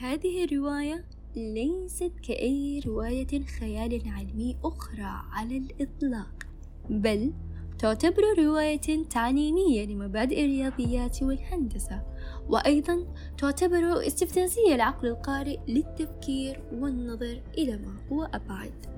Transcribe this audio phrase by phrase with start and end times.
[0.00, 1.04] هذه الرواية
[1.36, 6.46] ليست كأي رواية خيال علمي أخرى على الإطلاق
[6.90, 7.32] بل
[7.78, 12.02] تعتبر رواية تعليمية لمبادئ الرياضيات والهندسة
[12.48, 13.06] وأيضا
[13.38, 18.97] تعتبر استفزازية العقل القارئ للتفكير والنظر إلى ما هو أبعد.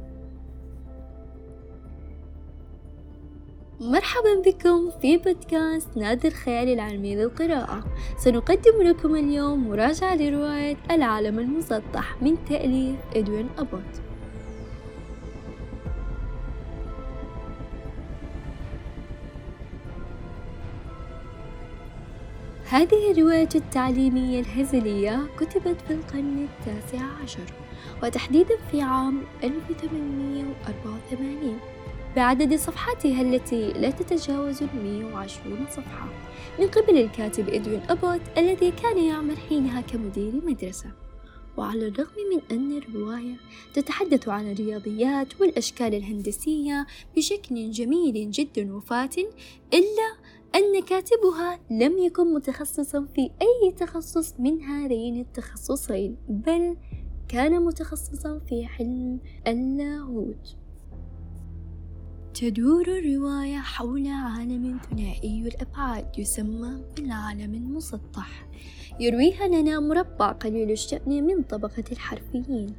[3.81, 7.85] مرحبا بكم في بودكاست نادي الخيال العلمي للقراءة
[8.19, 14.01] سنقدم لكم اليوم مراجعة لرواية العالم المسطح من تأليف إدوين أبوت.
[22.71, 27.53] هذه الرواية التعليمية الهزلية كتبت في القرن التاسع عشر
[28.03, 31.59] وتحديدا في عام 1884
[32.17, 36.09] بعدد صفحاتها التي لا تتجاوز المية وعشرون صفحة.
[36.59, 40.91] من قبل الكاتب إدوين أبوت الذي كان يعمل حينها كمدير مدرسة
[41.57, 43.37] وعلى الرغم من أن الرواية
[43.75, 46.87] تتحدث عن الرياضيات والأشكال الهندسية
[47.17, 49.27] بشكل جميل جدا وفاتن
[49.75, 50.17] إلا
[50.55, 56.77] أن كاتبها لم يكن متخصصا في أي تخصص من هذين التخصصين بل
[57.29, 60.60] كان متخصصا في علم اللاهوت.
[62.35, 68.47] تدور الرواية حول عالم ثنائي الأبعاد يسمى بالعالم المسطح.
[69.01, 72.75] يرويها لنا مربع قليل الشأن من طبقة الحرفيين.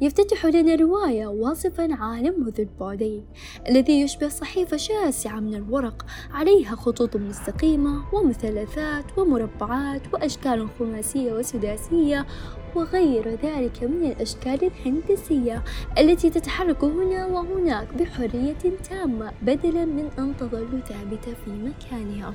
[0.00, 3.24] يفتتح لنا الرواية واصفا عالم ذو البعدين
[3.68, 12.26] الذي يشبه صحيفة شاسعة من الورق عليها خطوط مستقيمة ومثلثات ومربعات وأشكال خماسية وسداسية
[12.74, 15.62] وغير ذلك من الأشكال الهندسية
[15.98, 22.34] التي تتحرك هنا وهناك بحرية تامة بدلا من أن تظل ثابتة في مكانها.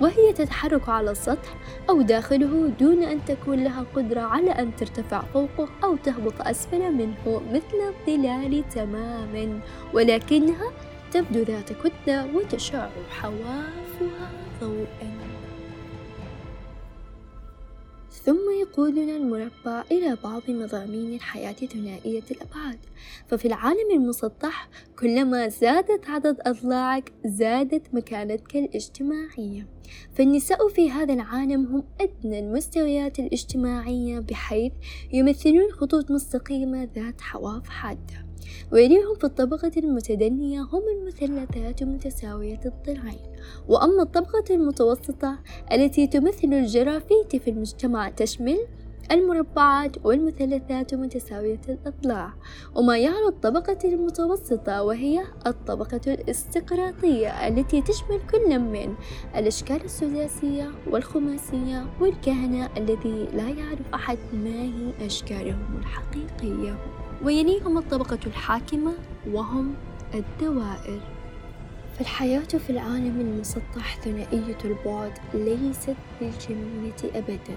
[0.00, 1.54] وهي تتحرك على السطح
[1.90, 7.42] أو داخله دون أن تكون لها قدرة على أن ترتفع فوقه أو تهبط أسفل منه
[7.52, 9.60] مثل الظلال تماما
[9.94, 10.70] ولكنها
[11.12, 15.12] تبدو ذات كتلة وتشع حوافها ضوءا.
[18.62, 22.78] يقودنا المربع إلى بعض مضامين الحياة ثنائية الأبعاد.
[23.26, 24.68] ففي العالم المسطح
[24.98, 29.66] كلما زادت عدد أضلاعك زادت مكانتك الاجتماعية.
[30.14, 34.72] فالنساء في هذا العالم هم أدنى المستويات الاجتماعية بحيث
[35.12, 38.31] يمثلون خطوط مستقيمة ذات حواف حادة.
[38.72, 43.32] ويليهم في الطبقة المتدنية هم المثلثات متساوية الضلعين
[43.68, 45.38] وأما الطبقة المتوسطة
[45.72, 48.58] التي تمثل الجرافيت في المجتمع تشمل
[49.12, 52.32] المربعات والمثلثات متساوية الأضلاع
[52.74, 58.94] وما يعلو الطبقة المتوسطة وهي الطبقة الاستقراطية التي تشمل كل من
[59.36, 67.01] الأشكال السداسية والخماسية والكهنة الذي لا يعرف أحد ما هي أشكالهم الحقيقية.
[67.24, 68.92] ويليهم الطبقة الحاكمة
[69.32, 69.74] وهم
[70.14, 71.00] الدوائر.
[71.98, 77.56] فالحياة في العالم المسطح ثنائية البعد ليست بالجميلة أبدا.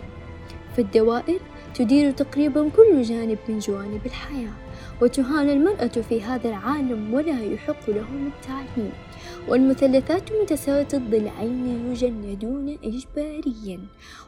[0.78, 1.40] فالدوائر
[1.76, 4.54] تدير تقريبا كل جانب من جوانب الحياة
[5.02, 8.92] وتهان المرأة في هذا العالم ولا يحق لهم التعليم.
[9.48, 13.80] والمثلثات متساوية الضلعين يجندون إجباريا.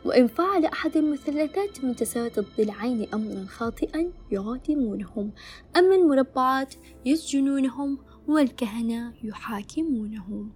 [0.06, 5.31] وإن فعل أحد المثلثات متساوية الضلعين أمرا خاطئا يعدمونهم
[5.78, 6.75] أما المربعات
[7.06, 7.97] يسجنونهم
[8.28, 10.52] والكهنة يحاكمونهم.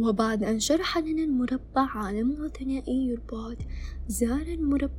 [0.00, 3.62] وبعد أن شرح لنا المربع عالم ثنائي البعد
[4.08, 4.90] زار المربع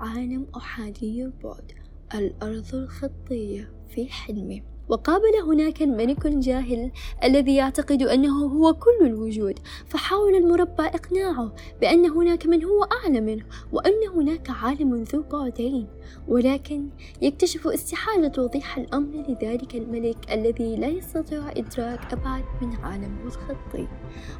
[0.00, 1.72] عالم أحادي البعد
[2.14, 4.60] الأرض الخطية في حلمه.
[4.88, 6.90] وقابل هناك الملك الجاهل
[7.24, 13.44] الذي يعتقد أنه هو كل الوجود فحاول المربع إقناعه بأن هناك من هو أعلى منه
[13.72, 15.86] وأن هناك عالم ذو بعدين.
[16.28, 16.88] ولكن
[17.22, 23.86] يكتشف استحالة توضيح الأمر لذلك الملك الذي لا يستطيع إدراك أبعد من عالمه الخطي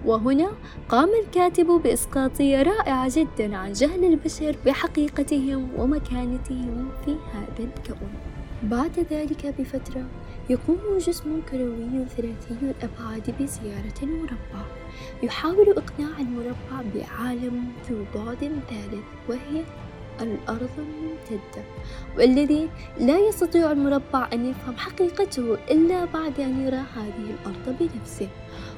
[0.04, 0.52] وهنا
[0.88, 8.12] قام الكاتب بإسقاطية رائعة جدا عن جهل البشر بحقيقتهم ومكانتهم في هذا الكون.
[8.62, 10.04] بعد ذلك بفترة
[10.50, 14.64] يقوم جسم كروي ثلاثي الأبعاد بزيارة المربع
[15.22, 18.38] يحاول إقناع المربع بعالم ذو بعد
[18.68, 19.64] ثالث وهي
[20.20, 21.64] الأرض الممتدة
[22.18, 22.68] والذي
[23.00, 28.28] لا يستطيع المربع أن يفهم حقيقته إلا بعد أن يرى هذه الأرض بنفسه.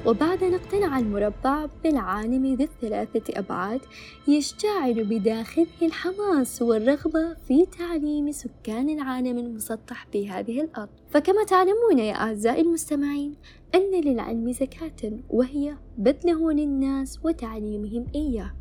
[0.05, 3.81] وبعد أن اقتنع المربع بالعالم ذي الثلاثة أبعاد
[4.27, 10.89] يشتعل بداخله الحماس والرغبة في تعليم سكان العالم المسطح بهذه الأرض.
[11.09, 13.35] فكما تعلمون يا أعزائي المستمعين
[13.75, 18.53] أن للعلم زكاة وهي بذله للناس وتعليمهم إياه.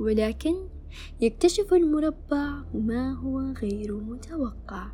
[0.00, 0.54] ولكن
[1.20, 4.86] يكتشف المربع ما هو غير متوقع.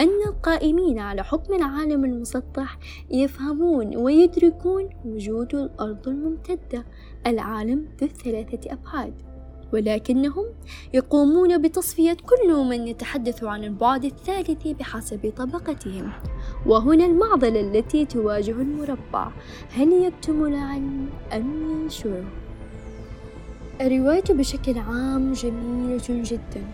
[0.00, 2.78] أن القائمين على حكم العالم المسطح
[3.10, 6.84] يفهمون ويدركون وجود الأرض الممتدة
[7.26, 9.14] العالم ذو الثلاثة أبعاد.
[9.72, 10.44] ولكنهم
[10.94, 16.12] يقومون بتصفية كل من يتحدث عن البعد الثالث بحسب طبقتهم.
[16.66, 19.32] وهنا المعضلة التي تواجه المربع
[19.70, 22.45] هل يكتم العلم أم ينشره؟
[23.80, 26.64] الرواية بشكل عام جميلة جدا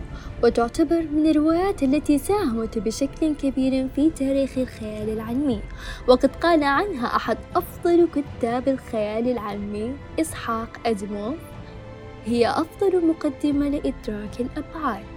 [0.43, 5.61] وتعتبر من الروايات التي ساهمت بشكل كبير في تاريخ الخيال العلمي.
[6.07, 11.35] وقد قال عنها أحد أفضل كتاب الخيال العلمي إسحاق أدموف
[12.25, 15.12] هي أفضل مقدمة لإدراك الأبعاد.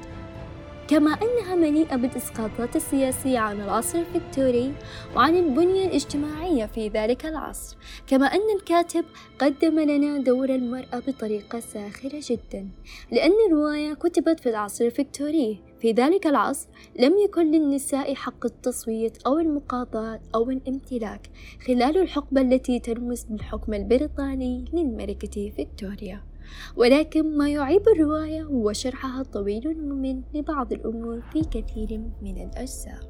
[0.89, 4.73] كما أنها مليئة بالإسقاطات السياسية عن العصر الفكتوري
[5.17, 9.05] وعن البنية الاجتماعية في ذلك العصر كما أن الكاتب
[9.39, 12.69] قدم لنا دور المرأة بطريقة ساخرة جدا
[13.13, 16.69] لأن الرواية كتبت في العصر الفكتوري في ذلك العصر
[16.99, 21.31] لم يكن للنساء حق التصويت أو المقاضاة أو الامتلاك
[21.67, 26.36] خلال الحقبة التي ترمز بالحكم البريطاني للملكة فيكتوريا.
[26.77, 33.01] ولكن ما يعيب الرواية هو شرحها الطويل الممل لبعض الأمور في كثير من الأجزاء.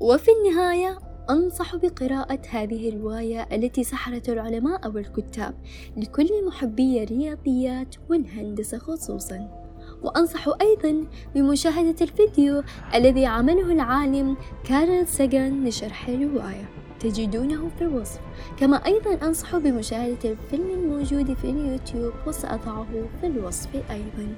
[0.00, 0.98] وفي النهاية
[1.30, 5.54] أنصح بقراءة هذه الرواية التي سحرت العلماء والكتاب
[5.96, 9.68] لكل محبي الرياضيات والهندسة خصوصا.
[10.02, 12.62] وأنصح أيضا بمشاهدة الفيديو
[12.94, 16.87] الذي عمله العالم كارل ساجان لشرح الرواية.
[17.00, 18.20] تجدونه في الوصف.
[18.56, 22.86] كما أيضا أنصح بمشاهدة الفيلم الموجود في اليوتيوب وسأضعه
[23.20, 24.34] في الوصف أيضا.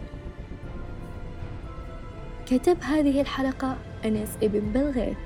[2.47, 5.17] كتب هذه الحلقة أنس ابن بلغيث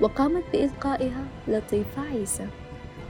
[0.00, 2.46] وقامت بإلقائها لطيفة عيسى.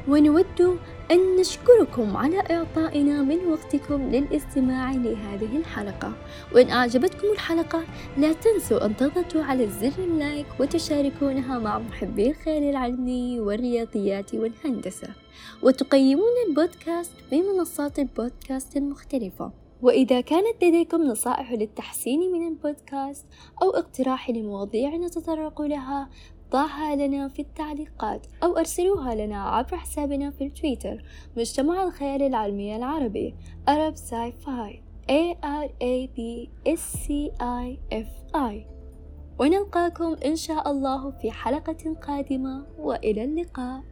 [0.09, 0.79] ونود
[1.11, 6.13] أن نشكركم على إعطائنا من وقتكم للاستماع لهذه الحلقة.
[6.55, 7.85] وإن أعجبتكم الحلقة
[8.19, 15.09] لا تنسوا أن تضغطوا على زر ال like وتشاركونها مع محبي الخيال العلمي والرياضيات والهندسة.
[15.63, 19.65] وتقيمون البودكاست في منصات البودكاست المختلفة.
[19.83, 23.27] وإذا كانت لديكم نصائح للتحسين من البودكاست
[23.63, 26.11] أو اقتراح لمواضيع نتطرق لها
[26.55, 31.05] ضعها لنا في التعليقات أو أرسلوها لنا عبر حسابنا في التويتر
[31.37, 33.35] مجتمع الخيال العلمي العربي
[33.71, 34.71] Arab Sci-Fi
[35.11, 36.49] A R A B
[36.79, 37.07] S C
[37.41, 38.55] I F I.
[39.39, 43.83] ونلقاكم إن شاء الله في حلقة قادمة وإلى اللقاء.